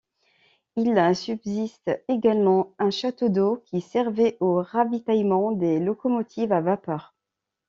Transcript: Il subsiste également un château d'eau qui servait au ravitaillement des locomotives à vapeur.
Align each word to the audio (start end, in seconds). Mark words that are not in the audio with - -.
Il 0.77 0.99
subsiste 1.15 1.91
également 2.07 2.73
un 2.79 2.89
château 2.89 3.29
d'eau 3.29 3.61
qui 3.67 3.81
servait 3.81 4.35
au 4.39 4.55
ravitaillement 4.59 5.51
des 5.51 5.79
locomotives 5.79 6.51
à 6.53 6.59
vapeur. 6.59 7.13